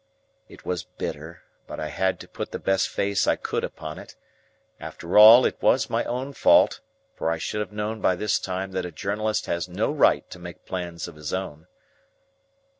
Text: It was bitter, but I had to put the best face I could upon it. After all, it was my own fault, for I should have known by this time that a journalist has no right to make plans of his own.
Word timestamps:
It 0.47 0.65
was 0.65 0.83
bitter, 0.97 1.43
but 1.67 1.79
I 1.79 1.89
had 1.89 2.19
to 2.21 2.27
put 2.27 2.49
the 2.51 2.57
best 2.57 2.89
face 2.89 3.27
I 3.27 3.35
could 3.35 3.63
upon 3.63 3.99
it. 3.99 4.15
After 4.79 5.15
all, 5.15 5.45
it 5.45 5.61
was 5.61 5.91
my 5.91 6.03
own 6.05 6.33
fault, 6.33 6.81
for 7.15 7.29
I 7.29 7.37
should 7.37 7.59
have 7.61 7.71
known 7.71 8.01
by 8.01 8.15
this 8.15 8.39
time 8.39 8.71
that 8.71 8.83
a 8.83 8.89
journalist 8.91 9.45
has 9.45 9.69
no 9.69 9.91
right 9.91 10.27
to 10.31 10.39
make 10.39 10.65
plans 10.65 11.07
of 11.07 11.13
his 11.17 11.33
own. 11.35 11.67